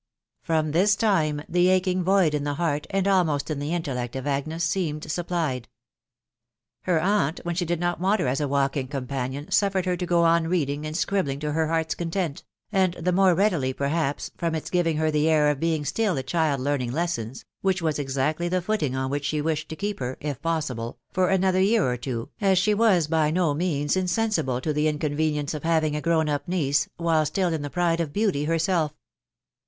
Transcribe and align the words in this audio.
From 0.41 0.71
this 0.71 0.95
time 0.95 1.43
the 1.47 1.67
aching 1.69 2.03
void 2.03 2.33
in 2.33 2.43
the 2.43 2.55
heart, 2.55 2.87
and 2.89 3.07
almost 3.07 3.51
in 3.51 3.59
the 3.59 3.71
intellect 3.71 4.15
of 4.15 4.25
Agnes, 4.25 4.63
seemed 4.63 5.11
supplied. 5.11 5.67
Her 6.85 6.99
aunt, 6.99 7.39
when 7.43 7.53
she 7.53 7.65
did 7.65 7.79
not 7.79 7.99
want 7.99 8.19
her 8.19 8.27
as 8.27 8.41
a 8.41 8.47
walking 8.47 8.87
companion, 8.87 9.51
suffered 9.51 9.85
her 9.85 9.95
to 9.95 10.05
go 10.07 10.23
on 10.23 10.47
reading 10.47 10.87
and 10.87 10.97
scribbling 10.97 11.39
to 11.41 11.51
her 11.51 11.67
heart's 11.67 11.93
content, 11.93 12.43
and 12.71 12.95
the 12.95 13.11
more 13.11 13.35
readily, 13.35 13.73
perhaps, 13.73 14.31
from 14.37 14.55
its 14.55 14.71
giving 14.71 14.97
her 14.97 15.11
the 15.11 15.29
air 15.29 15.51
of 15.51 15.59
being 15.59 15.85
still 15.85 16.17
a 16.17 16.23
child 16.23 16.59
learning 16.61 16.91
lessons* 16.91 17.45
which 17.61 17.83
was 17.83 17.99
exactly 17.99 18.49
the 18.49 18.59
footing 18.59 18.95
on 18.95 19.11
which 19.11 19.25
she 19.25 19.39
wished 19.39 19.69
to 19.69 19.75
keep 19.75 19.99
her, 19.99 20.17
if 20.19 20.41
possible, 20.41 20.97
for 21.13 21.29
another 21.29 21.61
year 21.61 21.87
or 21.87 21.95
two, 21.95 22.27
as 22.41 22.57
she 22.57 22.73
was 22.73 23.05
by 23.05 23.29
no 23.29 23.53
means 23.53 23.95
insensible 23.95 24.59
to 24.59 24.73
the 24.73 24.87
inconvenience 24.87 25.53
of 25.53 25.61
having 25.61 25.95
a 25.95 26.01
grown 26.01 26.27
up 26.27 26.47
niece, 26.47 26.89
while 26.97 27.23
still 27.23 27.53
in 27.53 27.61
the 27.61 27.69
pride 27.69 27.99
of 28.01 28.11
beauty 28.11 28.45
herself. 28.45 28.95